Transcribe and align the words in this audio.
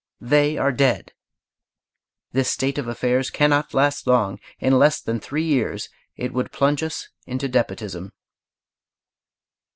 They 0.19 0.57
are 0.57 0.71
dead!... 0.71 1.13
This 2.31 2.49
state 2.49 2.79
of 2.79 2.87
affairs 2.87 3.29
cannot 3.29 3.75
last 3.75 4.07
long; 4.07 4.39
in 4.57 4.79
less 4.79 4.99
than 4.99 5.19
three 5.19 5.45
years 5.45 5.89
it 6.15 6.33
would 6.33 6.51
plunge 6.51 6.81
us 6.81 7.09
into 7.27 7.47
despotism. 7.47 8.11